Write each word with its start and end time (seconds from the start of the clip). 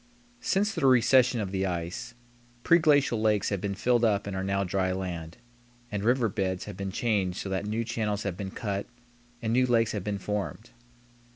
Since 0.39 0.73
the 0.73 0.87
recession 0.87 1.39
of 1.41 1.51
the 1.51 1.67
ice, 1.67 2.15
preglacial 2.63 3.21
lakes 3.21 3.49
have 3.49 3.61
been 3.61 3.75
filled 3.75 4.03
up 4.03 4.25
and 4.25 4.35
are 4.35 4.43
now 4.43 4.63
dry 4.63 4.91
land, 4.91 5.37
and 5.91 6.03
river 6.03 6.27
beds 6.27 6.65
have 6.65 6.75
been 6.75 6.91
changed 6.91 7.37
so 7.37 7.49
that 7.49 7.67
new 7.67 7.83
channels 7.83 8.23
have 8.23 8.35
been 8.35 8.49
cut 8.49 8.87
and 9.43 9.53
new 9.53 9.67
lakes 9.67 9.91
have 9.91 10.03
been 10.03 10.17
formed. 10.17 10.71